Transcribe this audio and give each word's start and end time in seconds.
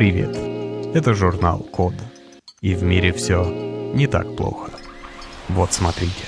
Привет! 0.00 0.34
Это 0.94 1.12
журнал 1.12 1.58
Код. 1.58 1.92
И 2.62 2.74
в 2.74 2.82
мире 2.82 3.12
все 3.12 3.44
не 3.94 4.06
так 4.06 4.34
плохо. 4.34 4.72
Вот 5.50 5.74
смотрите. 5.74 6.24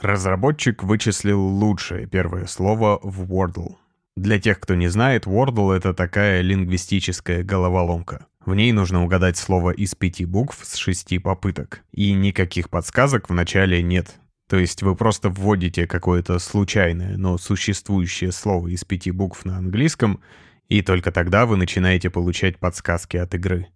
Разработчик 0.00 0.82
вычислил 0.82 1.40
лучшее 1.40 2.08
первое 2.08 2.46
слово 2.46 2.98
в 3.04 3.22
Wordle. 3.32 3.76
Для 4.16 4.40
тех, 4.40 4.58
кто 4.58 4.74
не 4.74 4.88
знает, 4.88 5.26
Wordle— 5.26 5.72
это 5.76 5.94
такая 5.94 6.40
лингвистическая 6.40 7.44
головоломка. 7.44 8.26
В 8.44 8.52
ней 8.52 8.72
нужно 8.72 9.04
угадать 9.04 9.36
слово 9.36 9.70
из 9.70 9.94
пяти 9.94 10.24
букв 10.24 10.58
с 10.64 10.74
шести 10.74 11.20
попыток. 11.20 11.84
И 11.92 12.14
никаких 12.14 12.68
подсказок 12.68 13.30
в 13.30 13.32
начале 13.32 13.80
нет. 13.80 14.16
То 14.48 14.56
есть 14.58 14.82
вы 14.82 14.96
просто 14.96 15.28
вводите 15.28 15.86
какое-то 15.86 16.40
случайное, 16.40 17.16
но 17.16 17.38
существующее 17.38 18.32
слово 18.32 18.66
из 18.66 18.84
пяти 18.84 19.12
букв 19.12 19.44
на 19.44 19.56
английском, 19.56 20.18
и 20.68 20.82
только 20.82 21.12
тогда 21.12 21.46
вы 21.46 21.56
начинаете 21.56 22.10
получать 22.10 22.58
подсказки 22.58 23.16
от 23.16 23.34
игры. 23.34 23.68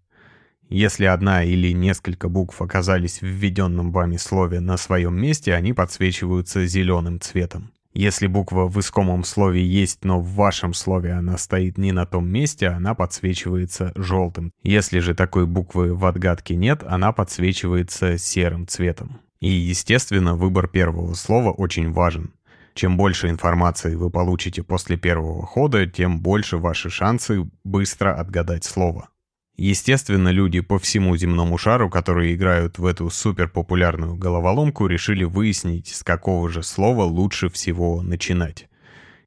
Если 0.68 1.04
одна 1.04 1.42
или 1.42 1.72
несколько 1.72 2.28
букв 2.28 2.62
оказались 2.62 3.20
в 3.20 3.26
введенном 3.26 3.90
вами 3.90 4.16
слове 4.16 4.60
на 4.60 4.76
своем 4.76 5.20
месте, 5.20 5.54
они 5.54 5.72
подсвечиваются 5.72 6.64
зеленым 6.66 7.20
цветом. 7.20 7.72
Если 7.92 8.28
буква 8.28 8.68
в 8.68 8.78
искомом 8.78 9.24
слове 9.24 9.66
есть, 9.66 10.04
но 10.04 10.20
в 10.20 10.34
вашем 10.34 10.74
слове 10.74 11.12
она 11.12 11.36
стоит 11.38 11.76
не 11.76 11.90
на 11.90 12.06
том 12.06 12.28
месте, 12.28 12.68
она 12.68 12.94
подсвечивается 12.94 13.90
желтым. 13.96 14.52
Если 14.62 15.00
же 15.00 15.14
такой 15.14 15.46
буквы 15.46 15.92
в 15.92 16.04
отгадке 16.04 16.54
нет, 16.54 16.84
она 16.86 17.10
подсвечивается 17.10 18.16
серым 18.16 18.68
цветом. 18.68 19.18
И, 19.40 19.48
естественно, 19.48 20.36
выбор 20.36 20.68
первого 20.68 21.14
слова 21.14 21.50
очень 21.50 21.90
важен. 21.90 22.30
Чем 22.74 22.96
больше 22.96 23.28
информации 23.28 23.94
вы 23.94 24.10
получите 24.10 24.62
после 24.62 24.96
первого 24.96 25.44
хода, 25.44 25.86
тем 25.86 26.20
больше 26.20 26.56
ваши 26.56 26.90
шансы 26.90 27.48
быстро 27.64 28.14
отгадать 28.14 28.64
слово. 28.64 29.08
Естественно, 29.56 30.30
люди 30.30 30.60
по 30.60 30.78
всему 30.78 31.16
земному 31.16 31.58
шару, 31.58 31.90
которые 31.90 32.34
играют 32.34 32.78
в 32.78 32.86
эту 32.86 33.10
суперпопулярную 33.10 34.16
головоломку, 34.16 34.86
решили 34.86 35.24
выяснить, 35.24 35.88
с 35.88 36.02
какого 36.02 36.48
же 36.48 36.62
слова 36.62 37.04
лучше 37.04 37.50
всего 37.50 38.00
начинать. 38.00 38.68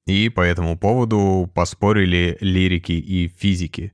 И 0.08 0.30
по 0.30 0.42
этому 0.42 0.76
поводу 0.76 1.50
поспорили 1.54 2.38
лирики 2.42 2.94
и 2.94 3.28
физики. 3.28 3.94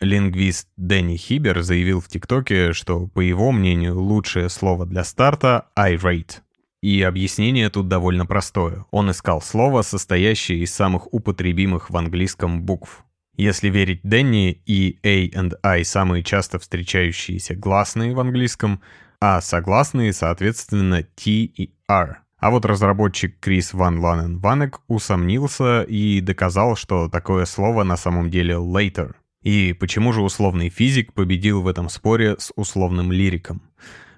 Лингвист 0.00 0.68
Дэнни 0.78 1.16
Хибер 1.16 1.62
заявил 1.62 2.00
в 2.00 2.08
ТикТоке, 2.08 2.72
что, 2.72 3.06
по 3.06 3.20
его 3.20 3.52
мнению, 3.52 4.00
лучшее 4.00 4.48
слово 4.48 4.86
для 4.86 5.04
старта— 5.04 5.68
irate. 5.78 6.43
И 6.84 7.00
объяснение 7.00 7.70
тут 7.70 7.88
довольно 7.88 8.26
простое. 8.26 8.84
Он 8.90 9.10
искал 9.10 9.40
слово, 9.40 9.80
состоящее 9.80 10.58
из 10.58 10.74
самых 10.74 11.14
употребимых 11.14 11.88
в 11.88 11.96
английском 11.96 12.60
букв. 12.60 13.06
Если 13.38 13.70
верить 13.70 14.00
Дэнни, 14.02 14.60
и 14.66 14.98
A 15.02 15.28
and 15.28 15.54
I 15.62 15.82
самые 15.82 16.22
часто 16.22 16.58
встречающиеся 16.58 17.54
гласные 17.54 18.14
в 18.14 18.20
английском, 18.20 18.82
а 19.18 19.40
согласные, 19.40 20.12
соответственно, 20.12 21.04
T 21.04 21.30
и 21.30 21.72
R. 21.88 22.18
А 22.36 22.50
вот 22.50 22.66
разработчик 22.66 23.40
Крис 23.40 23.72
Ван 23.72 23.98
Ланен 24.00 24.38
Ванек 24.38 24.82
усомнился 24.86 25.84
и 25.84 26.20
доказал, 26.20 26.76
что 26.76 27.08
такое 27.08 27.46
слово 27.46 27.84
на 27.84 27.96
самом 27.96 28.28
деле 28.28 28.56
later. 28.56 29.14
И 29.42 29.72
почему 29.72 30.12
же 30.12 30.20
условный 30.20 30.68
физик 30.68 31.14
победил 31.14 31.62
в 31.62 31.68
этом 31.68 31.88
споре 31.88 32.36
с 32.38 32.52
условным 32.56 33.10
лириком? 33.10 33.62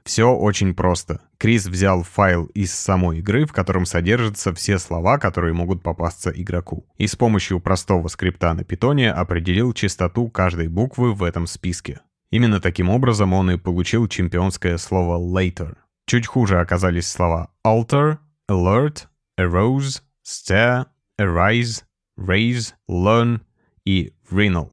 Все 0.07 0.33
очень 0.33 0.73
просто. 0.73 1.21
Крис 1.37 1.67
взял 1.67 2.05
файл 2.05 2.45
из 2.55 2.73
самой 2.73 3.19
игры, 3.19 3.45
в 3.45 3.53
котором 3.53 3.85
содержатся 3.85 4.55
все 4.55 4.79
слова, 4.79 5.19
которые 5.19 5.53
могут 5.53 5.83
попасться 5.83 6.31
игроку. 6.31 6.87
И 6.97 7.09
с 7.09 7.17
помощью 7.17 7.59
простого 7.59 8.07
скрипта 8.07 8.55
на 8.55 8.63
питоне 8.63 9.11
определил 9.11 9.73
частоту 9.73 10.29
каждой 10.29 10.69
буквы 10.69 11.13
в 11.13 11.25
этом 11.25 11.49
списке. 11.49 12.03
Именно 12.31 12.61
таким 12.61 12.89
образом 12.89 13.33
он 13.33 13.51
и 13.51 13.59
получил 13.59 14.07
чемпионское 14.07 14.79
слово 14.79 15.19
later. 15.19 15.75
Чуть 16.07 16.29
хуже 16.29 16.61
оказались 16.61 17.09
слова 17.09 17.51
alter, 17.67 18.19
alert, 18.49 19.09
arose, 19.37 20.03
stare, 20.25 20.87
arise, 21.21 21.83
raise, 22.17 22.75
learn 22.89 23.41
и 23.85 24.15
renal. 24.31 24.71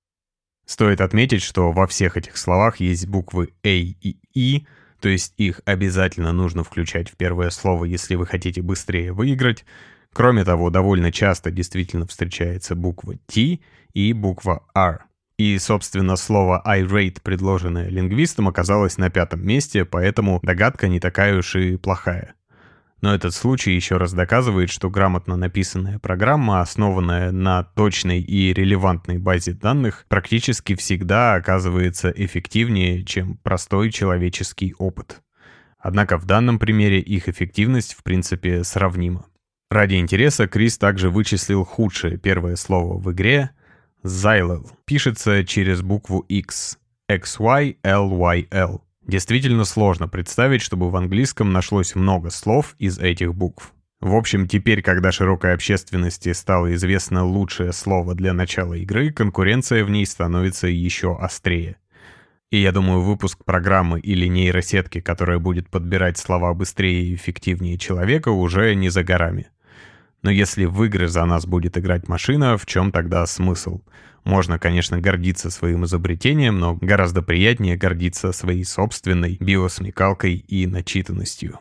Стоит 0.67 1.01
отметить, 1.01 1.41
что 1.41 1.71
во 1.71 1.87
всех 1.87 2.17
этих 2.17 2.37
словах 2.37 2.79
есть 2.79 3.07
буквы 3.07 3.51
A 3.63 3.69
и 3.69 4.17
E, 4.35 4.67
то 5.03 5.09
есть 5.09 5.33
их 5.35 5.59
обязательно 5.65 6.31
нужно 6.31 6.63
включать 6.63 7.09
в 7.09 7.17
первое 7.17 7.49
слово, 7.49 7.83
если 7.83 8.15
вы 8.15 8.25
хотите 8.25 8.61
быстрее 8.61 9.11
выиграть. 9.11 9.65
Кроме 10.13 10.45
того, 10.45 10.69
довольно 10.69 11.11
часто 11.11 11.51
действительно 11.51 12.07
встречается 12.07 12.73
буква 12.73 13.15
T 13.25 13.59
и 13.93 14.13
буква 14.13 14.63
R. 14.73 15.03
И, 15.37 15.59
собственно, 15.59 16.15
слово 16.15 16.63
irate, 16.65 17.17
предложенное 17.21 17.89
лингвистом, 17.89 18.47
оказалось 18.47 18.97
на 18.97 19.09
пятом 19.09 19.45
месте, 19.45 19.83
поэтому 19.83 20.39
догадка 20.41 20.87
не 20.87 21.01
такая 21.01 21.37
уж 21.37 21.57
и 21.57 21.75
плохая. 21.75 22.35
Но 23.03 23.13
этот 23.13 23.33
случай 23.33 23.73
еще 23.73 23.97
раз 23.97 24.13
доказывает, 24.13 24.69
что 24.69 24.89
грамотно 24.89 25.35
написанная 25.35 25.99
программа, 25.99 26.61
основанная 26.61 27.33
на 27.33 27.61
точной 27.61 28.21
и 28.21 28.53
релевантной 28.53 29.17
базе 29.17 29.51
данных, 29.51 30.05
практически 30.07 30.73
всегда 30.75 31.33
оказывается 31.33 32.13
эффективнее, 32.15 33.03
чем 33.03 33.35
простой 33.43 33.91
человеческий 33.91 34.73
опыт. 34.77 35.21
Однако 35.77 36.17
в 36.17 36.23
данном 36.23 36.59
примере 36.59 37.01
их 37.01 37.27
эффективность 37.27 37.93
в 37.93 38.03
принципе 38.03 38.63
сравнима. 38.63 39.25
Ради 39.69 39.95
интереса 39.95 40.47
Крис 40.47 40.77
также 40.77 41.09
вычислил 41.09 41.65
худшее 41.65 42.17
первое 42.17 42.55
слово 42.55 42.97
в 42.97 43.11
игре— 43.11 43.49
Xylel. 44.05 44.65
Пишется 44.85 45.43
через 45.43 45.81
букву 45.81 46.21
X. 46.29 46.79
X-Y-L-Y-L. 47.09 48.81
Действительно 49.05 49.65
сложно 49.65 50.07
представить, 50.07 50.61
чтобы 50.61 50.89
в 50.89 50.95
английском 50.95 51.51
нашлось 51.51 51.95
много 51.95 52.29
слов 52.29 52.75
из 52.79 52.99
этих 52.99 53.35
букв. 53.35 53.73
В 53.99 54.15
общем, 54.15 54.47
теперь, 54.47 54.81
когда 54.81 55.11
широкой 55.11 55.53
общественности 55.53 56.33
стало 56.33 56.73
известно 56.73 57.25
лучшее 57.25 57.71
слово 57.71 58.15
для 58.15 58.33
начала 58.33 58.73
игры, 58.73 59.11
конкуренция 59.11 59.85
в 59.85 59.89
ней 59.89 60.05
становится 60.05 60.67
еще 60.67 61.17
острее. 61.17 61.77
И 62.51 62.57
я 62.57 62.71
думаю, 62.71 63.01
выпуск 63.01 63.43
программы 63.45 63.99
или 63.99 64.27
нейросетки, 64.27 64.99
которая 64.99 65.39
будет 65.39 65.69
подбирать 65.69 66.17
слова 66.17 66.53
быстрее 66.53 67.03
и 67.05 67.15
эффективнее 67.15 67.77
человека, 67.77 68.29
уже 68.29 68.75
не 68.75 68.89
за 68.89 69.03
горами. 69.03 69.47
Но 70.23 70.31
если 70.31 70.65
в 70.65 70.81
игры 70.85 71.07
за 71.09 71.25
нас 71.25 71.45
будет 71.45 71.77
играть 71.77 72.07
машина, 72.07 72.57
в 72.57 72.65
чем 72.65 72.91
тогда 72.91 73.25
смысл? 73.25 73.81
Можно, 74.23 74.57
конечно, 74.57 74.99
гордиться 74.99 75.51
своим 75.51 75.83
изобретением, 75.83 76.59
но 76.59 76.75
гораздо 76.75 77.21
приятнее 77.21 77.75
гордиться 77.75 78.31
своей 78.31 78.63
собственной 78.63 79.37
биосмекалкой 79.37 80.35
и 80.35 80.65
начитанностью. 80.65 81.59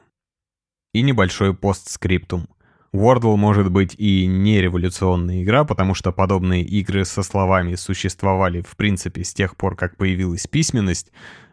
И 0.94 1.02
небольшой 1.02 1.54
постскриптум. 1.54 2.48
Wordle 2.94 3.36
может 3.36 3.72
быть 3.72 3.94
и 3.96 4.26
не 4.26 4.60
революционная 4.60 5.42
игра, 5.42 5.64
потому 5.64 5.94
что 5.94 6.12
подобные 6.12 6.62
игры 6.62 7.04
со 7.04 7.22
словами 7.22 7.74
существовали 7.74 8.60
в 8.60 8.76
принципе 8.76 9.24
с 9.24 9.32
тех 9.32 9.56
пор, 9.56 9.74
как 9.76 9.96
появилась 9.96 10.46
письменность, 10.46 11.10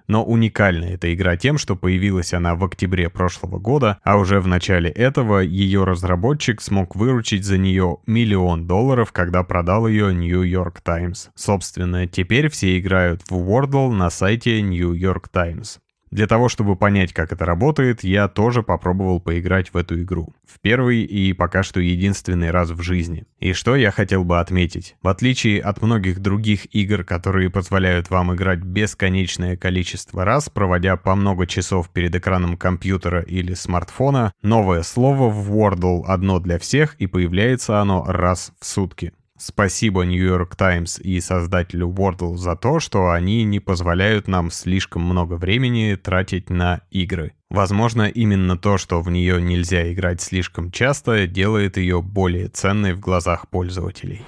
но 0.09 0.25
уникальна 0.25 0.85
эта 0.85 1.13
игра 1.13 1.37
тем, 1.37 1.57
что 1.59 1.75
появилась 1.75 2.33
она 2.33 2.55
в 2.55 2.65
октябре 2.65 3.09
прошлого 3.09 3.59
года, 3.59 3.99
а 4.03 4.17
уже 4.17 4.41
в 4.41 4.47
начале 4.47 4.89
этого 4.89 5.39
ее 5.39 5.83
разработчик 5.83 6.61
смог 6.61 6.95
выручить 6.95 7.45
за 7.45 7.59
нее 7.59 7.97
миллион 8.07 8.65
долларов, 8.65 9.11
когда 9.11 9.43
продал 9.43 9.87
ее 9.87 10.11
New 10.13 10.41
York 10.41 10.81
Times. 10.81 11.29
Собственно, 11.35 12.07
теперь 12.07 12.49
все 12.49 12.79
играют 12.79 13.21
в 13.29 13.33
Wordle 13.33 13.91
на 13.91 14.09
сайте 14.09 14.61
New 14.63 14.93
York 14.93 15.29
Times. 15.29 15.79
Для 16.11 16.27
того, 16.27 16.49
чтобы 16.49 16.75
понять, 16.75 17.13
как 17.13 17.31
это 17.31 17.45
работает, 17.45 18.03
я 18.03 18.27
тоже 18.27 18.63
попробовал 18.63 19.19
поиграть 19.19 19.73
в 19.73 19.77
эту 19.77 20.01
игру. 20.01 20.33
В 20.45 20.59
первый 20.59 21.03
и 21.03 21.33
пока 21.33 21.61
что 21.61 21.79
единственный 21.79 22.51
раз 22.51 22.71
в 22.71 22.81
жизни. 22.81 23.25
И 23.39 23.53
что 23.53 23.75
я 23.75 23.91
хотел 23.91 24.23
бы 24.23 24.39
отметить. 24.39 24.95
В 25.01 25.07
отличие 25.07 25.61
от 25.61 25.81
многих 25.81 26.19
других 26.19 26.73
игр, 26.73 27.03
которые 27.03 27.49
позволяют 27.49 28.09
вам 28.09 28.33
играть 28.33 28.59
бесконечное 28.59 29.55
количество 29.55 30.25
раз, 30.25 30.49
проводя 30.49 30.97
по 30.97 31.15
много 31.15 31.45
часов 31.45 31.89
перед 31.89 32.15
экраном 32.15 32.57
компьютера 32.57 33.21
или 33.21 33.53
смартфона, 33.53 34.33
новое 34.41 34.81
слово 34.83 35.29
в 35.29 35.51
Wordle 35.51 36.03
одно 36.05 36.39
для 36.39 36.57
всех 36.57 36.95
и 36.95 37.07
появляется 37.07 37.79
оно 37.79 38.03
раз 38.07 38.51
в 38.59 38.65
сутки. 38.65 39.13
Спасибо 39.39 40.03
York 40.03 40.57
Times 40.57 40.99
и 40.99 41.21
создателю 41.21 41.87
Wordle 41.87 42.35
за 42.35 42.57
то, 42.57 42.81
что 42.81 43.09
они 43.09 43.45
не 43.45 43.61
позволяют 43.61 44.27
нам 44.27 44.51
слишком 44.51 45.01
много 45.03 45.35
времени 45.35 45.95
тратить 45.95 46.49
на 46.49 46.81
игры. 46.91 47.31
Возможно, 47.49 48.09
именно 48.09 48.57
то, 48.57 48.77
что 48.77 49.01
в 49.01 49.09
нее 49.09 49.41
нельзя 49.41 49.93
играть 49.93 50.19
слишком 50.19 50.71
часто, 50.71 51.25
делает 51.25 51.77
ее 51.77 52.01
более 52.01 52.49
ценной 52.49 52.93
в 52.93 52.99
глазах 52.99 53.47
пользователей. 53.47 54.25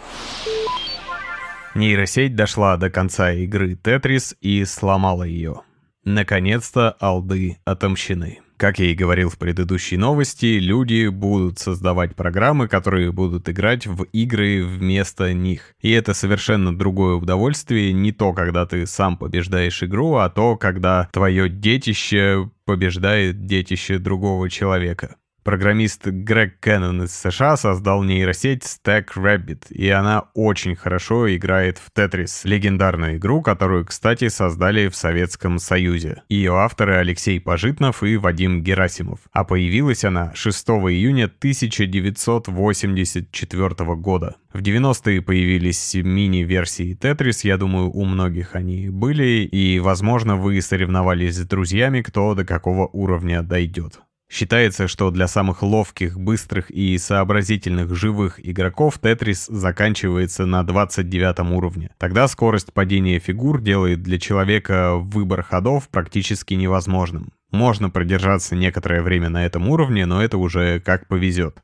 Нейросеть 1.76 2.36
дошла 2.36 2.78
до 2.78 2.90
конца 2.90 3.34
игры 3.34 3.74
Tetris 3.74 4.36
и 4.40 4.64
сломала 4.64 5.24
ее. 5.24 5.62
Наконец-то 6.06 6.96
алды 7.02 7.58
отомщены. 7.66 8.41
Как 8.62 8.78
я 8.78 8.92
и 8.92 8.94
говорил 8.94 9.32
в 9.32 9.40
предыдущей 9.40 9.98
новости, 9.98 10.60
люди 10.60 11.08
будут 11.08 11.58
создавать 11.58 12.16
программы, 12.16 12.68
которые 12.68 13.12
будут 13.12 13.50
играть 13.50 13.88
в 13.88 14.04
игры 14.14 14.64
вместо 14.64 15.34
них. 15.34 15.74
И 15.82 15.90
это 15.90 16.14
совершенно 16.14 16.78
другое 16.78 17.16
удовольствие, 17.16 17.92
не 17.92 18.12
то, 18.12 18.34
когда 18.34 18.68
ты 18.68 18.86
сам 18.86 19.18
побеждаешь 19.18 19.82
игру, 19.82 20.14
а 20.18 20.30
то, 20.30 20.58
когда 20.58 21.10
твое 21.12 21.50
детище 21.50 22.52
побеждает 22.66 23.48
детище 23.48 23.98
другого 23.98 24.48
человека. 24.48 25.16
Программист 25.44 26.06
Грег 26.06 26.60
Кеннон 26.60 27.02
из 27.04 27.16
США 27.16 27.56
создал 27.58 28.04
нейросеть 28.04 28.64
Stack 28.64 29.08
Rabbit, 29.16 29.70
и 29.70 29.90
она 29.90 30.26
очень 30.36 30.76
хорошо 30.76 31.36
играет 31.36 31.80
в 31.80 31.90
Tetris, 31.98 32.42
легендарную 32.44 33.18
игру, 33.18 33.42
которую, 33.42 33.86
кстати, 33.86 34.28
создали 34.28 34.88
в 34.88 34.96
Советском 34.96 35.58
Союзе. 35.58 36.22
Ее 36.30 36.54
авторы 36.54 36.98
Алексей 36.98 37.40
Пожитнов 37.40 38.04
и 38.04 38.18
Вадим 38.18 38.62
Герасимов. 38.62 39.22
А 39.32 39.44
появилась 39.44 40.06
она 40.06 40.32
6 40.36 40.70
июня 40.70 41.26
1984 41.26 43.96
года. 43.96 44.36
В 44.54 44.62
90-е 44.62 45.24
появились 45.24 45.96
мини-версии 45.96 46.96
Tetris, 46.96 47.40
я 47.44 47.58
думаю, 47.58 47.90
у 47.90 48.06
многих 48.06 48.54
они 48.54 48.90
были, 48.90 49.44
и, 49.44 49.80
возможно, 49.80 50.36
вы 50.36 50.62
соревновались 50.62 51.38
с 51.38 51.48
друзьями, 51.48 52.04
кто 52.04 52.36
до 52.36 52.46
какого 52.46 52.86
уровня 52.88 53.42
дойдет. 53.42 54.02
Считается, 54.32 54.88
что 54.88 55.12
для 55.12 55.28
самых 55.28 55.62
ловких, 55.62 56.18
быстрых 56.18 56.72
и 56.72 56.98
сообразительных 56.98 57.94
живых 57.94 58.40
игроков 58.42 58.98
Тетрис 58.98 59.48
заканчивается 59.48 60.46
на 60.46 60.64
29 60.64 61.52
уровне. 61.52 61.90
Тогда 61.98 62.30
скорость 62.30 62.72
падения 62.72 63.20
фигур 63.20 63.60
делает 63.60 64.04
для 64.04 64.18
человека 64.18 64.96
выбор 64.96 65.44
ходов 65.44 65.90
практически 65.90 66.54
невозможным. 66.54 67.34
Можно 67.52 67.90
продержаться 67.90 68.56
некоторое 68.56 69.02
время 69.02 69.28
на 69.28 69.46
этом 69.46 69.68
уровне, 69.68 70.06
но 70.06 70.24
это 70.24 70.38
уже 70.38 70.80
как 70.80 71.10
повезет. 71.10 71.62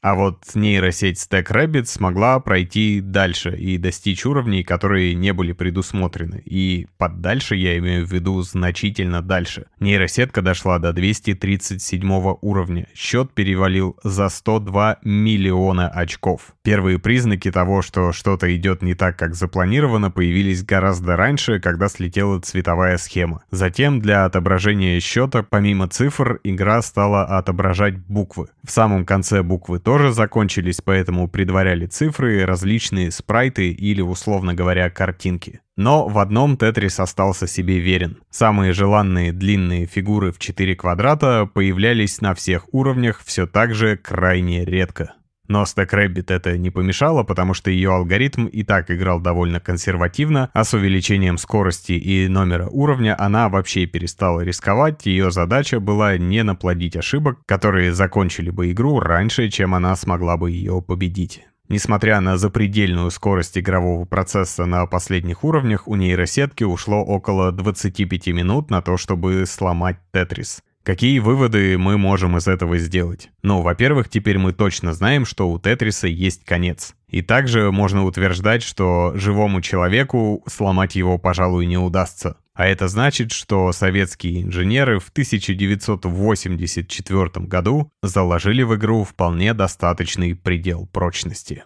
А 0.00 0.14
вот 0.14 0.44
нейросеть 0.54 1.18
StackRabbit 1.18 1.86
смогла 1.86 2.38
пройти 2.40 3.00
дальше 3.00 3.56
и 3.56 3.78
достичь 3.78 4.24
уровней, 4.24 4.62
которые 4.62 5.14
не 5.14 5.32
были 5.32 5.52
предусмотрены. 5.52 6.42
И 6.44 6.86
под 6.98 7.20
дальше 7.20 7.56
я 7.56 7.76
имею 7.78 8.06
в 8.06 8.12
виду 8.12 8.40
значительно 8.42 9.22
дальше. 9.22 9.66
Нейросетка 9.80 10.40
дошла 10.42 10.78
до 10.78 10.92
237 10.92 12.36
уровня. 12.40 12.86
Счет 12.94 13.32
перевалил 13.32 13.96
за 14.04 14.28
102 14.28 14.98
миллиона 15.02 15.88
очков. 15.88 16.54
Первые 16.62 16.98
признаки 16.98 17.50
того, 17.50 17.82
что 17.82 18.12
что-то 18.12 18.54
идет 18.54 18.82
не 18.82 18.94
так, 18.94 19.18
как 19.18 19.34
запланировано, 19.34 20.10
появились 20.10 20.64
гораздо 20.64 21.16
раньше, 21.16 21.60
когда 21.60 21.88
слетела 21.88 22.40
цветовая 22.40 22.98
схема. 22.98 23.42
Затем 23.50 24.00
для 24.00 24.24
отображения 24.24 25.00
счета, 25.00 25.42
помимо 25.42 25.88
цифр, 25.88 26.40
игра 26.44 26.82
стала 26.82 27.24
отображать 27.24 27.98
буквы. 27.98 28.48
В 28.64 28.70
самом 28.70 29.04
конце 29.04 29.42
буквы 29.42 29.80
тоже 29.88 30.12
закончились, 30.12 30.82
поэтому 30.84 31.28
предваряли 31.28 31.86
цифры, 31.86 32.44
различные 32.44 33.10
спрайты 33.10 33.70
или, 33.70 34.02
условно 34.02 34.52
говоря, 34.52 34.90
картинки. 34.90 35.60
Но 35.78 36.06
в 36.06 36.18
одном 36.18 36.58
Тетрис 36.58 37.00
остался 37.00 37.46
себе 37.46 37.78
верен. 37.78 38.18
Самые 38.28 38.74
желанные 38.74 39.32
длинные 39.32 39.86
фигуры 39.86 40.30
в 40.30 40.38
4 40.38 40.76
квадрата 40.76 41.48
появлялись 41.54 42.20
на 42.20 42.34
всех 42.34 42.66
уровнях 42.74 43.22
все 43.24 43.46
так 43.46 43.74
же 43.74 43.96
крайне 43.96 44.66
редко. 44.66 45.14
Но 45.48 45.62
StackRabbit 45.62 46.26
это 46.28 46.56
не 46.58 46.70
помешало, 46.70 47.24
потому 47.24 47.54
что 47.54 47.70
ее 47.70 47.92
алгоритм 47.92 48.46
и 48.46 48.62
так 48.62 48.90
играл 48.90 49.18
довольно 49.18 49.60
консервативно, 49.60 50.50
а 50.52 50.62
с 50.62 50.74
увеличением 50.74 51.38
скорости 51.38 51.92
и 51.92 52.28
номера 52.28 52.68
уровня 52.68 53.16
она 53.18 53.48
вообще 53.48 53.86
перестала 53.86 54.42
рисковать, 54.42 55.06
ее 55.06 55.30
задача 55.30 55.80
была 55.80 56.18
не 56.18 56.42
наплодить 56.42 56.96
ошибок, 56.96 57.38
которые 57.46 57.94
закончили 57.94 58.50
бы 58.50 58.70
игру 58.70 59.00
раньше, 59.00 59.48
чем 59.48 59.74
она 59.74 59.96
смогла 59.96 60.36
бы 60.36 60.50
ее 60.50 60.82
победить. 60.82 61.42
Несмотря 61.70 62.20
на 62.20 62.38
запредельную 62.38 63.10
скорость 63.10 63.58
игрового 63.58 64.06
процесса 64.06 64.64
на 64.64 64.86
последних 64.86 65.44
уровнях, 65.44 65.86
у 65.86 65.96
нейросетки 65.96 66.64
ушло 66.64 67.04
около 67.04 67.52
25 67.52 68.28
минут 68.28 68.70
на 68.70 68.80
то, 68.80 68.96
чтобы 68.96 69.44
сломать 69.46 69.98
Тетрис. 70.10 70.62
Какие 70.88 71.18
выводы 71.18 71.76
мы 71.76 71.98
можем 71.98 72.38
из 72.38 72.48
этого 72.48 72.78
сделать? 72.78 73.28
Ну, 73.42 73.60
во-первых, 73.60 74.08
теперь 74.08 74.38
мы 74.38 74.54
точно 74.54 74.94
знаем, 74.94 75.26
что 75.26 75.50
у 75.50 75.60
Тетриса 75.60 76.08
есть 76.08 76.46
конец. 76.46 76.94
И 77.10 77.20
также 77.20 77.70
можно 77.70 78.06
утверждать, 78.06 78.62
что 78.62 79.12
живому 79.14 79.60
человеку 79.60 80.42
сломать 80.46 80.96
его, 80.96 81.18
пожалуй, 81.18 81.66
не 81.66 81.76
удастся. 81.76 82.38
А 82.54 82.66
это 82.66 82.88
значит, 82.88 83.32
что 83.32 83.70
советские 83.72 84.44
инженеры 84.44 84.98
в 84.98 85.10
1984 85.10 87.44
году 87.44 87.92
заложили 88.02 88.62
в 88.62 88.74
игру 88.74 89.04
вполне 89.04 89.52
достаточный 89.52 90.34
предел 90.34 90.86
прочности. 90.86 91.64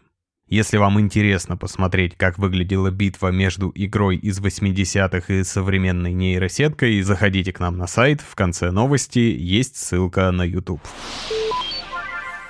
Если 0.52 0.76
вам 0.76 1.00
интересно 1.00 1.56
посмотреть, 1.56 2.14
как 2.14 2.36
выглядела 2.36 2.90
битва 2.90 3.28
между 3.28 3.72
игрой 3.74 4.18
из 4.18 4.38
80-х 4.38 5.32
и 5.32 5.44
современной 5.44 6.12
нейросеткой, 6.12 7.00
заходите 7.00 7.54
к 7.54 7.60
нам 7.60 7.78
на 7.78 7.86
сайт, 7.86 8.20
в 8.20 8.34
конце 8.34 8.70
новости 8.70 9.18
есть 9.18 9.76
ссылка 9.76 10.30
на 10.30 10.42
YouTube. 10.42 10.82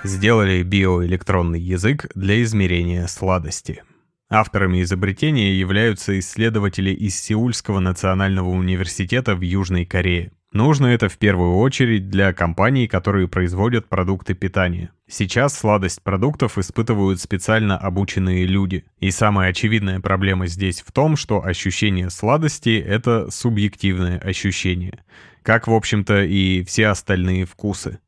Сделали 0.02 0.64
биоэлектронный 0.64 1.60
язык 1.60 2.10
для 2.16 2.42
измерения 2.42 3.06
сладости. 3.06 3.84
Авторами 4.28 4.82
изобретения 4.82 5.54
являются 5.54 6.18
исследователи 6.18 6.90
из 6.90 7.16
Сеульского 7.20 7.78
национального 7.78 8.48
университета 8.48 9.36
в 9.36 9.42
Южной 9.42 9.84
Корее. 9.86 10.32
Нужно 10.52 10.88
это 10.88 11.08
в 11.08 11.16
первую 11.16 11.56
очередь 11.56 12.10
для 12.10 12.34
компаний, 12.34 12.86
которые 12.86 13.26
производят 13.26 13.88
продукты 13.88 14.34
питания. 14.34 14.90
Сейчас 15.08 15.58
сладость 15.58 16.02
продуктов 16.02 16.58
испытывают 16.58 17.20
специально 17.20 17.78
обученные 17.78 18.44
люди. 18.44 18.84
И 19.00 19.10
самая 19.10 19.48
очевидная 19.48 20.00
проблема 20.00 20.46
здесь 20.46 20.82
в 20.82 20.92
том, 20.92 21.16
что 21.16 21.42
ощущение 21.42 22.10
сладости— 22.10 22.78
это 22.86 23.30
субъективное 23.30 24.18
ощущение. 24.18 25.02
Как, 25.42 25.68
в 25.68 25.72
общем-то, 25.72 26.22
и 26.22 26.62
все 26.64 26.88
остальные 26.88 27.46
вкусы. 27.46 27.98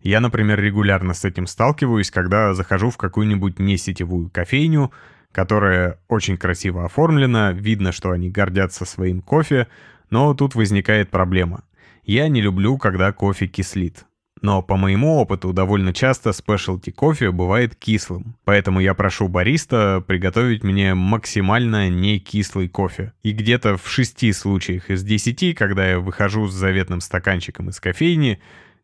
Я, 0.00 0.20
например, 0.20 0.58
регулярно 0.60 1.12
с 1.12 1.26
этим 1.26 1.46
сталкиваюсь, 1.46 2.10
когда 2.10 2.54
захожу 2.54 2.88
в 2.88 2.96
какую-нибудь 2.96 3.58
несетевую 3.58 4.30
кофейню, 4.30 4.90
которая 5.32 5.98
очень 6.08 6.38
красиво 6.38 6.86
оформлена, 6.86 7.52
видно, 7.52 7.92
что 7.92 8.10
они 8.10 8.30
гордятся 8.30 8.86
своим 8.86 9.20
кофе, 9.20 9.68
но 10.10 10.34
тут 10.34 10.54
возникает 10.54 11.10
проблема. 11.10 11.64
Я 12.04 12.28
не 12.28 12.40
люблю, 12.40 12.78
когда 12.78 13.12
кофе 13.12 13.46
кислит. 13.46 14.06
Но 14.40 14.62
по 14.62 14.76
моему 14.76 15.16
опыту 15.16 15.52
довольно 15.52 15.92
часто 15.92 16.32
спешлти 16.32 16.90
кофе 16.90 17.32
бывает 17.32 17.74
кислым, 17.74 18.36
поэтому 18.44 18.80
я 18.80 18.94
прошу 18.94 19.28
бариста 19.28 20.02
приготовить 20.06 20.62
мне 20.62 20.94
максимально 20.94 21.88
не 21.88 22.20
кислый 22.20 22.68
кофе. 22.68 23.12
И 23.22 23.32
где-то 23.32 23.76
в 23.76 23.88
шести 23.88 24.32
случаях 24.32 24.90
из 24.90 25.02
десяти, 25.02 25.54
когда 25.54 25.90
я 25.90 25.98
выхожу 25.98 26.46
с 26.46 26.54
заветным 26.54 27.00
стаканчиком 27.00 27.70
из 27.70 27.80
кофейни, 27.80 28.38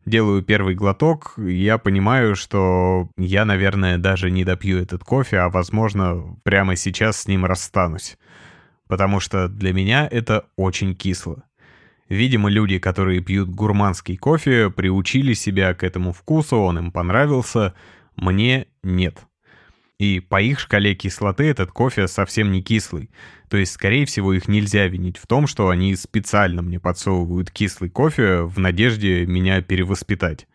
делаю 0.05 0.43
первый 0.43 0.75
глоток, 0.75 1.33
я 1.37 1.77
понимаю, 1.77 2.35
что 2.35 3.09
я, 3.17 3.45
наверное, 3.45 3.97
даже 3.97 4.31
не 4.31 4.43
допью 4.43 4.81
этот 4.81 5.03
кофе, 5.03 5.37
а, 5.37 5.49
возможно, 5.49 6.35
прямо 6.43 6.75
сейчас 6.75 7.21
с 7.21 7.27
ним 7.27 7.45
расстанусь 7.45 8.17
потому 8.87 9.19
что 9.19 9.47
для 9.47 9.73
меня 9.73 10.07
это 10.09 10.45
очень 10.55 10.95
кисло. 10.95 11.43
Видимо, 12.07 12.49
люди, 12.49 12.77
которые 12.77 13.21
пьют 13.21 13.49
гурманский 13.49 14.15
кофе, 14.15 14.69
приучили 14.69 15.33
себя 15.33 15.73
к 15.73 15.83
этому 15.83 16.13
вкусу, 16.13 16.57
он 16.57 16.77
им 16.77 16.91
понравился, 16.91 17.73
мне 18.15 18.67
нет. 18.83 19.25
И 19.97 20.19
по 20.19 20.41
их 20.41 20.59
шкале 20.59 20.93
кислоты 20.93 21.45
этот 21.45 21.71
кофе 21.71 22.07
совсем 22.07 22.51
не 22.51 22.61
кислый. 22.61 23.09
То 23.49 23.57
есть, 23.57 23.71
скорее 23.71 24.05
всего, 24.05 24.33
их 24.33 24.47
нельзя 24.47 24.87
винить 24.87 25.17
в 25.17 25.25
том, 25.25 25.47
что 25.47 25.69
они 25.69 25.95
специально 25.95 26.61
мне 26.61 26.79
подсовывают 26.79 27.49
кислый 27.49 27.89
кофе 27.89 28.41
в 28.41 28.59
надежде 28.59 29.25
меня 29.25 29.61
перевоспитать. 29.61 30.47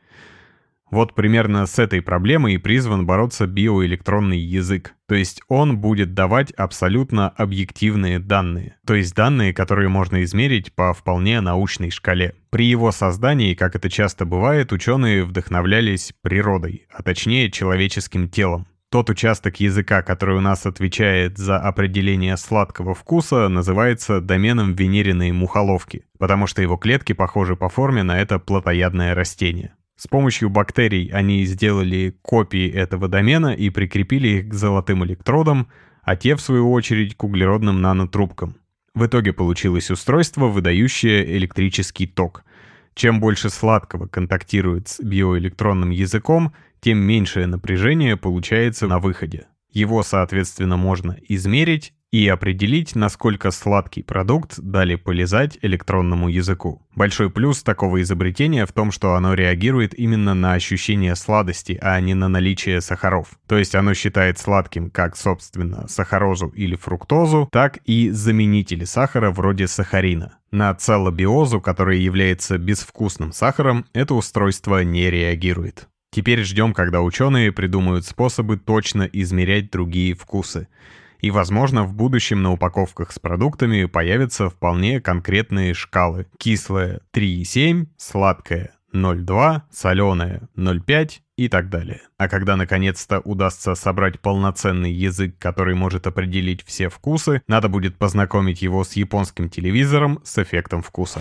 Вот 0.90 1.14
примерно 1.14 1.66
с 1.66 1.78
этой 1.78 2.02
проблемой 2.02 2.54
и 2.54 2.58
призван 2.58 3.06
бороться 3.06 3.46
биоэлектронный 3.46 4.38
язык. 4.38 4.94
То 5.06 5.14
есть 5.14 5.40
он 5.48 5.78
будет 5.78 6.14
давать 6.14 6.50
абсолютно 6.52 7.28
объективные 7.28 8.18
данные. 8.18 8.76
То 8.84 8.94
есть 8.94 9.14
данные, 9.14 9.54
которые 9.54 9.88
можно 9.88 10.22
измерить 10.24 10.72
по 10.74 10.92
вполне 10.92 11.40
научной 11.40 11.90
шкале. 11.90 12.34
При 12.50 12.66
его 12.66 12.90
создании, 12.90 13.54
как 13.54 13.76
это 13.76 13.88
часто 13.88 14.24
бывает, 14.24 14.72
ученые 14.72 15.24
вдохновлялись 15.24 16.12
природой, 16.22 16.86
а 16.92 17.02
точнее 17.02 17.50
человеческим 17.50 18.28
телом. 18.28 18.66
Тот 18.90 19.08
участок 19.08 19.60
языка, 19.60 20.02
который 20.02 20.36
у 20.36 20.40
нас 20.40 20.66
отвечает 20.66 21.38
за 21.38 21.60
определение 21.60 22.36
сладкого 22.36 22.92
вкуса, 22.92 23.46
называется 23.46 24.20
доменом 24.20 24.74
венериной 24.74 25.30
мухоловки, 25.30 26.02
потому 26.18 26.48
что 26.48 26.60
его 26.60 26.76
клетки 26.76 27.12
похожи 27.12 27.54
по 27.54 27.68
форме 27.68 28.02
на 28.02 28.20
это 28.20 28.40
плотоядное 28.40 29.14
растение. 29.14 29.74
С 30.00 30.06
помощью 30.06 30.48
бактерий 30.48 31.10
они 31.12 31.44
сделали 31.44 32.16
копии 32.22 32.70
этого 32.70 33.06
домена 33.06 33.52
и 33.52 33.68
прикрепили 33.68 34.28
их 34.28 34.48
к 34.48 34.54
золотым 34.54 35.04
электродам, 35.04 35.68
а 36.02 36.16
те, 36.16 36.36
в 36.36 36.40
свою 36.40 36.72
очередь, 36.72 37.18
к 37.18 37.22
углеродным 37.22 37.82
нанотрубкам. 37.82 38.56
В 38.94 39.04
итоге 39.04 39.34
получилось 39.34 39.90
устройство, 39.90 40.46
выдающее 40.46 41.36
электрический 41.36 42.06
ток. 42.06 42.44
Чем 42.94 43.20
больше 43.20 43.50
сладкого 43.50 44.06
контактирует 44.06 44.88
с 44.88 45.00
биоэлектронным 45.00 45.90
языком, 45.90 46.54
тем 46.80 46.96
меньшее 46.96 47.46
напряжение 47.46 48.16
получается 48.16 48.86
на 48.86 49.00
выходе. 49.00 49.48
Его, 49.70 50.02
соответственно, 50.02 50.78
можно 50.78 51.18
измерить 51.28 51.92
и 52.12 52.26
определить, 52.26 52.96
насколько 52.96 53.50
сладкий 53.50 54.02
продукт 54.02 54.58
дали 54.58 54.96
полезать 54.96 55.58
электронному 55.62 56.28
языку. 56.28 56.82
Большой 56.96 57.30
плюс 57.30 57.62
такого 57.62 58.02
изобретения 58.02 58.66
в 58.66 58.72
том, 58.72 58.90
что 58.90 59.14
оно 59.14 59.34
реагирует 59.34 59.96
именно 59.98 60.34
на 60.34 60.54
ощущение 60.54 61.14
сладости, 61.14 61.78
а 61.80 62.00
не 62.00 62.14
на 62.14 62.28
наличие 62.28 62.80
сахаров. 62.80 63.28
То 63.46 63.56
есть 63.56 63.74
оно 63.74 63.94
считает 63.94 64.38
сладким 64.38 64.90
как, 64.90 65.16
собственно, 65.16 65.86
сахарозу 65.86 66.48
или 66.48 66.74
фруктозу, 66.74 67.48
так 67.52 67.78
и 67.84 68.10
заменители 68.10 68.84
сахара 68.84 69.30
вроде 69.30 69.68
сахарина. 69.68 70.38
На 70.50 70.74
целобиозу, 70.74 71.60
который 71.60 72.00
является 72.00 72.58
безвкусным 72.58 73.32
сахаром, 73.32 73.86
это 73.92 74.14
устройство 74.14 74.82
не 74.82 75.08
реагирует. 75.08 75.88
Теперь 76.12 76.42
ждем, 76.42 76.72
когда 76.72 77.02
ученые 77.02 77.52
придумают 77.52 78.04
способы 78.04 78.56
точно 78.56 79.08
измерять 79.12 79.70
другие 79.70 80.14
вкусы. 80.14 80.66
И, 81.20 81.30
возможно, 81.30 81.84
в 81.84 81.92
будущем 81.92 82.42
на 82.42 82.52
упаковках 82.52 83.12
с 83.12 83.18
продуктами 83.18 83.84
появятся 83.84 84.48
вполне 84.48 85.00
конкретные 85.00 85.74
шкалы. 85.74 86.26
Кислое 86.38 87.00
3,7, 87.12 87.86
сладкое 87.96 88.72
0,2, 88.94 89.62
соленое 89.70 90.48
0,5 90.56 91.20
и 91.36 91.48
так 91.48 91.68
далее. 91.68 92.02
А 92.18 92.28
когда 92.28 92.56
наконец-то 92.56 93.20
удастся 93.20 93.74
собрать 93.74 94.20
полноценный 94.20 94.92
язык, 94.92 95.36
который 95.38 95.74
может 95.74 96.06
определить 96.06 96.64
все 96.64 96.88
вкусы, 96.88 97.42
надо 97.46 97.68
будет 97.68 97.96
познакомить 97.96 98.62
его 98.62 98.84
с 98.84 98.94
японским 98.94 99.48
телевизором 99.48 100.20
с 100.24 100.38
эффектом 100.42 100.82
вкуса. 100.82 101.20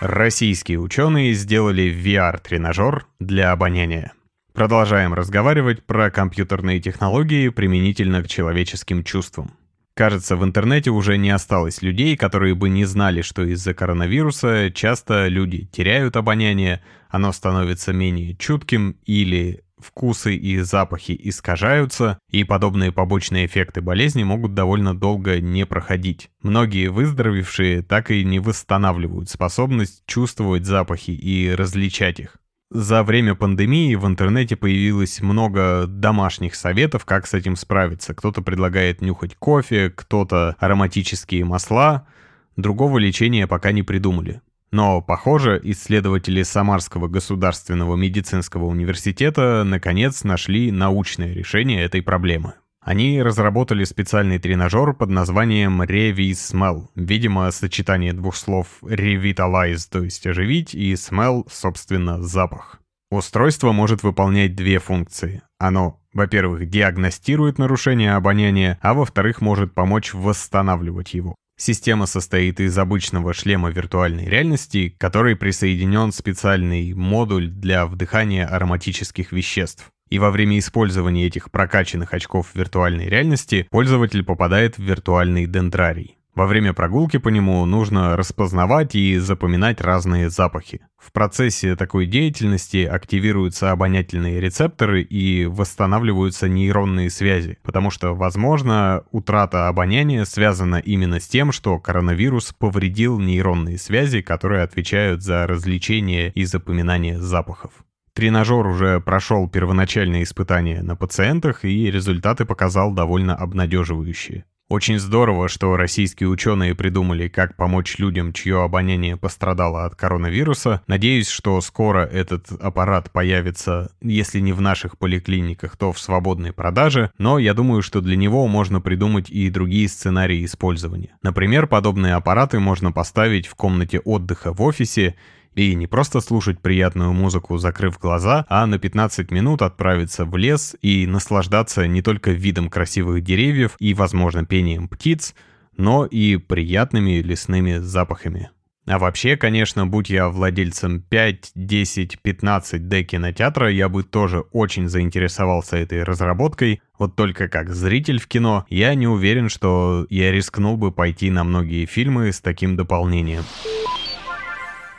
Российские 0.00 0.80
ученые 0.80 1.32
сделали 1.34 1.84
VR-тренажер 1.84 3.06
для 3.20 3.52
обоняния. 3.52 4.12
Продолжаем 4.54 5.14
разговаривать 5.14 5.84
про 5.84 6.12
компьютерные 6.12 6.78
технологии 6.78 7.48
применительно 7.48 8.22
к 8.22 8.28
человеческим 8.28 9.02
чувствам. 9.02 9.56
Кажется, 9.94 10.36
в 10.36 10.44
интернете 10.44 10.90
уже 10.90 11.18
не 11.18 11.30
осталось 11.30 11.82
людей, 11.82 12.16
которые 12.16 12.54
бы 12.54 12.68
не 12.68 12.84
знали, 12.84 13.22
что 13.22 13.42
из-за 13.42 13.74
коронавируса 13.74 14.70
часто 14.70 15.26
люди 15.26 15.66
теряют 15.66 16.16
обоняние, 16.16 16.84
оно 17.08 17.32
становится 17.32 17.92
менее 17.92 18.36
чутким 18.36 18.96
или 19.04 19.64
вкусы 19.76 20.36
и 20.36 20.60
запахи 20.60 21.18
искажаются, 21.20 22.20
и 22.30 22.44
подобные 22.44 22.92
побочные 22.92 23.46
эффекты 23.46 23.80
болезни 23.80 24.22
могут 24.22 24.54
довольно 24.54 24.96
долго 24.96 25.40
не 25.40 25.66
проходить. 25.66 26.30
Многие 26.42 26.92
выздоровевшие 26.92 27.82
так 27.82 28.12
и 28.12 28.24
не 28.24 28.38
восстанавливают 28.38 29.30
способность 29.30 30.04
чувствовать 30.06 30.64
запахи 30.64 31.10
и 31.10 31.52
различать 31.52 32.20
их. 32.20 32.36
За 32.74 33.04
время 33.04 33.36
пандемии 33.36 33.94
в 33.94 34.04
интернете 34.04 34.56
появилось 34.56 35.20
много 35.20 35.86
домашних 35.86 36.56
советов, 36.56 37.04
как 37.04 37.24
с 37.28 37.32
этим 37.32 37.54
справиться. 37.54 38.14
Кто-то 38.14 38.42
предлагает 38.42 39.00
нюхать 39.00 39.36
кофе, 39.36 39.90
кто-то 39.90 40.56
ароматические 40.58 41.44
масла. 41.44 42.08
Другого 42.56 42.98
лечения 42.98 43.46
пока 43.46 43.70
не 43.70 43.84
придумали. 43.84 44.42
Но, 44.72 45.00
похоже, 45.00 45.60
исследователи 45.62 46.42
Самарского 46.42 47.06
государственного 47.06 47.94
медицинского 47.94 48.64
университета 48.64 49.62
наконец 49.64 50.24
нашли 50.24 50.72
научное 50.72 51.32
решение 51.32 51.84
этой 51.84 52.02
проблемы. 52.02 52.54
Они 52.84 53.22
разработали 53.22 53.84
специальный 53.84 54.38
тренажер 54.38 54.92
под 54.92 55.08
названием 55.08 55.80
Revi-Smell. 55.80 56.88
Видимо, 56.94 57.50
сочетание 57.50 58.12
двух 58.12 58.36
слов 58.36 58.66
revitalize, 58.82 59.88
то 59.90 60.04
есть 60.04 60.26
оживить, 60.26 60.74
и 60.74 60.92
smell, 60.92 61.48
собственно, 61.50 62.22
запах. 62.22 62.80
Устройство 63.10 63.72
может 63.72 64.02
выполнять 64.02 64.54
две 64.54 64.80
функции. 64.80 65.42
Оно, 65.58 65.98
во-первых, 66.12 66.68
диагностирует 66.68 67.58
нарушение 67.58 68.14
обоняния, 68.16 68.78
а 68.82 68.92
во-вторых, 68.92 69.40
может 69.40 69.72
помочь 69.72 70.12
восстанавливать 70.12 71.14
его. 71.14 71.34
Система 71.66 72.04
состоит 72.04 72.60
из 72.60 72.76
обычного 72.76 73.32
шлема 73.32 73.70
виртуальной 73.70 74.26
реальности, 74.26 74.90
к 74.90 75.00
которой 75.00 75.34
присоединен 75.34 76.12
специальный 76.12 76.92
модуль 76.92 77.48
для 77.48 77.86
вдыхания 77.86 78.46
ароматических 78.46 79.32
веществ. 79.32 79.86
И 80.10 80.18
во 80.18 80.30
время 80.30 80.58
использования 80.58 81.24
этих 81.24 81.50
прокачанных 81.50 82.12
очков 82.12 82.50
виртуальной 82.52 83.06
реальности 83.06 83.66
пользователь 83.70 84.22
попадает 84.22 84.76
в 84.76 84.82
виртуальный 84.82 85.46
дендрарий. 85.46 86.18
Во 86.34 86.46
время 86.46 86.72
прогулки 86.72 87.18
по 87.18 87.28
нему 87.28 87.64
нужно 87.64 88.16
распознавать 88.16 88.96
и 88.96 89.18
запоминать 89.18 89.80
разные 89.80 90.30
запахи. 90.30 90.80
В 90.98 91.12
процессе 91.12 91.76
такой 91.76 92.06
деятельности 92.06 92.84
активируются 92.84 93.70
обонятельные 93.70 94.40
рецепторы 94.40 95.02
и 95.02 95.46
восстанавливаются 95.46 96.48
нейронные 96.48 97.08
связи, 97.08 97.58
потому 97.62 97.90
что, 97.90 98.14
возможно, 98.14 99.04
утрата 99.12 99.68
обоняния 99.68 100.24
связана 100.24 100.76
именно 100.76 101.20
с 101.20 101.28
тем, 101.28 101.52
что 101.52 101.78
коронавирус 101.78 102.52
повредил 102.52 103.20
нейронные 103.20 103.78
связи, 103.78 104.20
которые 104.20 104.64
отвечают 104.64 105.22
за 105.22 105.46
развлечение 105.46 106.32
и 106.32 106.44
запоминание 106.44 107.20
запахов. 107.20 107.70
Тренажер 108.12 108.66
уже 108.66 109.00
прошел 109.00 109.48
первоначальные 109.48 110.24
испытания 110.24 110.82
на 110.82 110.96
пациентах 110.96 111.64
и 111.64 111.90
результаты 111.90 112.44
показал 112.44 112.92
довольно 112.92 113.36
обнадеживающие. 113.36 114.44
Очень 114.74 114.98
здорово, 114.98 115.48
что 115.48 115.76
российские 115.76 116.28
ученые 116.28 116.74
придумали, 116.74 117.28
как 117.28 117.54
помочь 117.54 117.96
людям, 117.98 118.32
чье 118.32 118.60
обоняние 118.64 119.16
пострадало 119.16 119.84
от 119.84 119.94
коронавируса. 119.94 120.82
Надеюсь, 120.88 121.28
что 121.28 121.60
скоро 121.60 122.04
этот 122.04 122.50
аппарат 122.60 123.08
появится, 123.12 123.92
если 124.00 124.40
не 124.40 124.52
в 124.52 124.60
наших 124.60 124.98
поликлиниках, 124.98 125.76
то 125.76 125.92
в 125.92 126.00
свободной 126.00 126.52
продаже, 126.52 127.12
но 127.18 127.38
я 127.38 127.54
думаю, 127.54 127.82
что 127.82 128.00
для 128.00 128.16
него 128.16 128.48
можно 128.48 128.80
придумать 128.80 129.30
и 129.30 129.48
другие 129.48 129.88
сценарии 129.88 130.44
использования. 130.44 131.10
Например, 131.22 131.68
подобные 131.68 132.16
аппараты 132.16 132.58
можно 132.58 132.90
поставить 132.90 133.46
в 133.46 133.54
комнате 133.54 134.00
отдыха 134.00 134.52
в 134.52 134.60
офисе 134.60 135.14
и 135.54 135.74
не 135.74 135.86
просто 135.86 136.20
слушать 136.20 136.60
приятную 136.60 137.12
музыку, 137.12 137.58
закрыв 137.58 137.98
глаза, 137.98 138.44
а 138.48 138.66
на 138.66 138.78
15 138.78 139.30
минут 139.30 139.62
отправиться 139.62 140.24
в 140.24 140.36
лес 140.36 140.76
и 140.82 141.06
наслаждаться 141.06 141.86
не 141.86 142.02
только 142.02 142.30
видом 142.30 142.68
красивых 142.68 143.22
деревьев 143.22 143.76
и, 143.78 143.94
возможно, 143.94 144.44
пением 144.44 144.88
птиц, 144.88 145.34
но 145.76 146.06
и 146.06 146.36
приятными 146.36 147.20
лесными 147.22 147.78
запахами. 147.78 148.50
А 148.86 148.98
вообще, 148.98 149.38
конечно, 149.38 149.86
будь 149.86 150.10
я 150.10 150.28
владельцем 150.28 151.00
5, 151.00 151.52
10, 151.54 152.20
15 152.20 152.86
D 152.88 153.02
кинотеатра, 153.04 153.70
я 153.70 153.88
бы 153.88 154.02
тоже 154.02 154.40
очень 154.52 154.88
заинтересовался 154.88 155.78
этой 155.78 156.02
разработкой. 156.02 156.82
Вот 156.98 157.16
только 157.16 157.48
как 157.48 157.70
зритель 157.72 158.20
в 158.20 158.26
кино, 158.26 158.66
я 158.68 158.94
не 158.94 159.06
уверен, 159.06 159.48
что 159.48 160.06
я 160.10 160.30
рискнул 160.30 160.76
бы 160.76 160.92
пойти 160.92 161.30
на 161.30 161.44
многие 161.44 161.86
фильмы 161.86 162.30
с 162.30 162.40
таким 162.42 162.76
дополнением. 162.76 163.44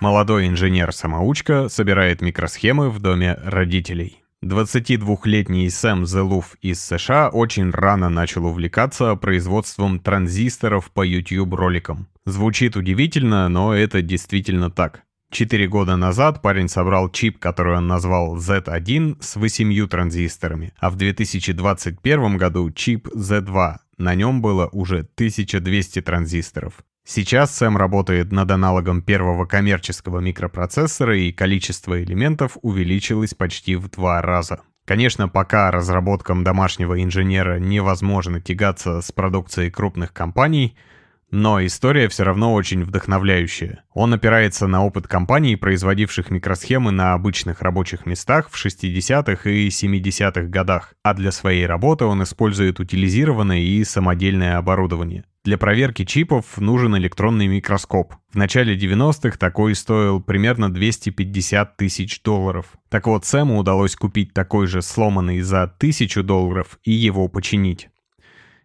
Молодой 0.05 0.49
инженер-самоучка 0.49 1.67
собирает 1.67 2.21
микросхемы 2.21 2.91
в 2.91 2.99
доме 2.99 3.39
родителей. 3.43 4.21
22-летний 4.43 5.67
Сэм 5.67 6.05
Зелуф 6.05 6.55
из 6.61 6.79
США 6.79 7.29
очень 7.29 7.71
рано 7.71 8.09
начал 8.09 8.45
увлекаться 8.45 9.15
производством 9.15 9.99
транзисторов 9.99 10.91
по 10.91 11.01
YouTube-роликам. 11.01 12.07
Звучит 12.23 12.75
удивительно, 12.75 13.49
но 13.49 13.73
это 13.73 14.03
действительно 14.03 14.69
так. 14.69 15.01
Четыре 15.31 15.67
года 15.67 15.95
назад 15.95 16.43
парень 16.43 16.69
собрал 16.69 17.09
чип, 17.09 17.39
который 17.39 17.75
он 17.75 17.87
назвал 17.87 18.37
Z1 18.37 19.23
с 19.23 19.37
восемью 19.37 19.87
транзисторами, 19.87 20.71
а 20.77 20.91
в 20.91 20.97
2021 20.97 22.37
году 22.37 22.69
чип 22.69 23.07
Z2. 23.07 23.77
На 23.97 24.13
нем 24.13 24.43
было 24.43 24.69
уже 24.71 24.99
1200 24.99 26.03
транзисторов. 26.03 26.83
Сейчас 27.07 27.55
Сэм 27.55 27.77
работает 27.77 28.31
над 28.31 28.49
аналогом 28.49 29.03
первого 29.03 29.45
коммерческого 29.45 30.19
микропроцессора, 30.19 31.15
и 31.15 31.31
количество 31.31 32.01
элементов 32.03 32.57
увеличилось 32.63 33.35
почти 33.35 33.75
в 33.75 33.91
два 33.91 34.23
раза. 34.23 34.61
Конечно, 34.85 35.27
пока 35.27 35.69
разработкам 35.69 36.43
домашнего 36.43 37.03
инженера 37.03 37.59
невозможно 37.59 38.41
тягаться 38.41 39.01
с 39.01 39.11
продукцией 39.11 39.69
крупных 39.69 40.13
компаний, 40.13 40.75
но 41.29 41.63
история 41.63 42.07
все 42.07 42.23
равно 42.23 42.53
очень 42.55 42.83
вдохновляющая. 42.83 43.83
Он 43.93 44.13
опирается 44.13 44.65
на 44.65 44.83
опыт 44.83 45.07
компаний, 45.07 45.55
производивших 45.55 46.31
микросхемы 46.31 46.91
на 46.91 47.13
обычных 47.13 47.61
рабочих 47.61 48.07
местах 48.07 48.49
в 48.49 48.65
60-х 48.65 49.47
и 49.47 49.67
70-х 49.67 50.43
годах, 50.47 50.95
а 51.03 51.13
для 51.13 51.31
своей 51.31 51.67
работы 51.67 52.05
он 52.05 52.23
использует 52.23 52.79
утилизированное 52.79 53.59
и 53.59 53.83
самодельное 53.83 54.57
оборудование. 54.57 55.23
Для 55.45 55.59
проверки 55.59 56.05
чипов 56.05 56.57
нужен 56.57 56.97
электронный 56.97 57.45
микроскоп. 57.45 58.15
В 58.31 58.35
начале 58.35 58.75
90-х 58.75 59.37
такой 59.37 59.75
стоил 59.75 60.19
примерно 60.19 60.73
250 60.73 61.77
тысяч 61.77 62.23
долларов. 62.23 62.65
Так 62.89 63.05
вот, 63.05 63.25
Сэму 63.25 63.59
удалось 63.59 63.95
купить 63.95 64.33
такой 64.33 64.65
же 64.65 64.81
сломанный 64.81 65.41
за 65.41 65.61
1000 65.61 66.23
долларов 66.23 66.79
и 66.83 66.91
его 66.93 67.27
починить. 67.27 67.89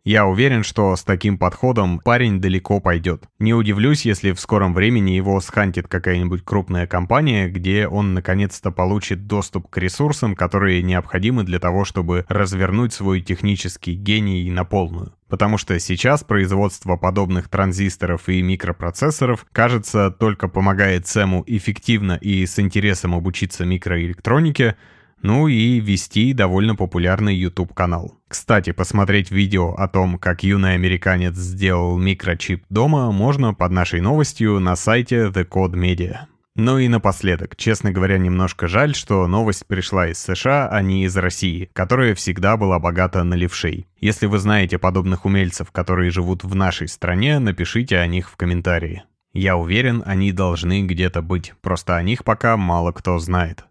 Я 0.04 0.26
уверен, 0.26 0.64
что 0.64 0.96
с 0.96 1.04
таким 1.04 1.36
подходом 1.36 1.98
парень 1.98 2.40
далеко 2.40 2.80
пойдет. 2.80 3.24
Не 3.38 3.52
удивлюсь, 3.52 4.06
если 4.06 4.32
в 4.32 4.40
скором 4.40 4.72
времени 4.72 5.10
его 5.10 5.38
схантит 5.40 5.88
какая-нибудь 5.88 6.42
крупная 6.42 6.86
компания, 6.86 7.48
где 7.48 7.86
он 7.86 8.14
наконец-то 8.14 8.70
получит 8.70 9.26
доступ 9.26 9.68
к 9.68 9.76
ресурсам, 9.76 10.34
которые 10.34 10.82
необходимы 10.82 11.44
для 11.44 11.58
того, 11.58 11.84
чтобы 11.84 12.24
развернуть 12.28 12.94
свой 12.94 13.20
технический 13.20 13.94
гений 13.94 14.50
на 14.50 14.64
полную. 14.64 15.12
Потому 15.28 15.58
что 15.58 15.78
сейчас 15.78 16.24
производство 16.24 16.96
подобных 16.96 17.48
транзисторов 17.48 18.28
и 18.28 18.40
микропроцессоров, 18.40 19.46
кажется, 19.52 20.10
только 20.10 20.48
помогает 20.48 21.06
Сэму 21.06 21.44
эффективно 21.46 22.18
и 22.20 22.46
с 22.46 22.58
интересом 22.58 23.14
обучиться 23.14 23.64
микроэлектронике, 23.66 24.76
ну 25.22 25.48
и 25.48 25.80
вести 25.80 26.32
довольно 26.32 26.76
популярный 26.76 27.34
YouTube-канал. 27.34 28.18
Кстати, 28.28 28.72
посмотреть 28.72 29.30
видео 29.30 29.72
о 29.74 29.88
том, 29.88 30.18
как 30.18 30.42
юный 30.42 30.74
американец 30.74 31.34
сделал 31.36 31.98
микрочип 31.98 32.64
дома, 32.68 33.10
можно 33.10 33.54
под 33.54 33.72
нашей 33.72 34.00
новостью 34.00 34.60
на 34.60 34.76
сайте 34.76 35.26
The 35.28 35.46
Code 35.46 35.72
Media. 35.72 36.26
Ну 36.56 36.78
и 36.78 36.88
напоследок, 36.88 37.56
честно 37.56 37.92
говоря, 37.92 38.18
немножко 38.18 38.66
жаль, 38.66 38.94
что 38.94 39.26
новость 39.26 39.66
пришла 39.66 40.08
из 40.08 40.18
США, 40.18 40.68
а 40.68 40.82
не 40.82 41.04
из 41.04 41.16
России, 41.16 41.70
которая 41.72 42.14
всегда 42.14 42.56
была 42.56 42.78
богата 42.78 43.22
на 43.22 43.34
левшей. 43.34 43.86
Если 43.98 44.26
вы 44.26 44.38
знаете 44.38 44.76
подобных 44.76 45.24
умельцев, 45.24 45.70
которые 45.70 46.10
живут 46.10 46.42
в 46.42 46.54
нашей 46.54 46.88
стране, 46.88 47.38
напишите 47.38 47.98
о 47.98 48.06
них 48.06 48.28
в 48.28 48.36
комментарии. 48.36 49.04
Я 49.32 49.56
уверен, 49.56 50.02
они 50.04 50.32
должны 50.32 50.82
где-то 50.82 51.22
быть, 51.22 51.54
просто 51.62 51.96
о 51.96 52.02
них 52.02 52.24
пока 52.24 52.56
мало 52.56 52.90
кто 52.90 53.18
знает. 53.20 53.64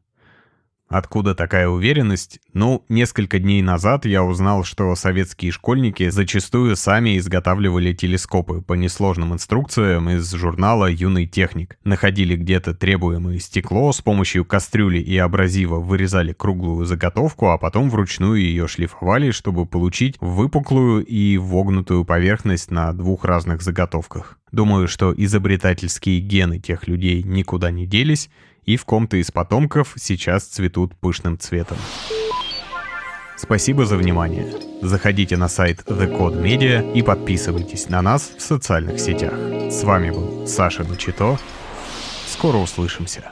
Откуда 0.90 1.36
такая 1.36 1.68
уверенность? 1.68 2.40
Ну, 2.52 2.84
несколько 2.90 3.38
дней 3.38 3.62
назад 3.62 4.08
я 4.08 4.24
узнал, 4.24 4.64
что 4.64 4.96
советские 4.96 5.52
школьники 5.52 6.10
зачастую 6.10 6.76
сами 6.76 7.20
изготавливали 7.20 7.94
телескопы 7.94 8.62
по 8.62 8.74
несложным 8.74 9.34
инструкциям 9.34 10.10
из 10.10 10.32
журнала 10.34 10.90
«Юный 10.90 11.28
техник». 11.28 11.78
Находили 11.84 12.36
где-то 12.36 12.74
требуемое 12.74 13.38
стекло, 13.38 13.92
с 13.92 14.02
помощью 14.02 14.46
кастрюли 14.46 14.98
и 14.98 15.16
абразива 15.16 15.80
вырезали 15.80 16.34
круглую 16.34 16.88
заготовку, 16.88 17.50
а 17.50 17.60
потом 17.60 17.92
вручную 17.92 18.42
ее 18.42 18.68
шлифовали, 18.68 19.30
чтобы 19.30 19.68
получить 19.68 20.16
выпуклую 20.20 21.06
и 21.06 21.38
вогнутую 21.38 22.04
поверхность 22.04 22.72
на 22.72 22.94
двух 22.94 23.26
разных 23.26 23.62
заготовках. 23.62 24.40
Думаю, 24.52 24.88
что 24.88 25.14
изобретательские 25.16 26.20
гены 26.20 26.60
тех 26.60 26.88
людей 26.88 27.22
никуда 27.22 27.70
не 27.70 27.86
делись, 27.86 28.32
и 28.70 28.78
в 28.78 28.86
ком-то 28.86 29.18
из 29.18 29.32
потомков 29.32 29.96
сейчас 29.98 30.44
цветут 30.44 30.96
пышным 30.96 31.40
цветом. 31.40 31.78
Спасибо 33.36 33.84
за 33.88 33.98
внимание. 33.98 34.46
Заходите 34.84 35.38
на 35.38 35.48
сайт 35.48 35.80
The 35.88 36.08
Code 36.08 36.40
Media 36.40 36.94
и 36.94 37.02
подписывайтесь 37.02 37.90
на 37.90 38.04
нас 38.04 38.30
в 38.38 38.42
социальных 38.42 39.00
сетях. 39.00 39.34
С 39.72 39.84
вами 39.84 40.12
был 40.12 40.46
Саша 40.46 40.84
Начито. 40.84 41.40
Скоро 42.28 42.58
услышимся. 42.58 43.32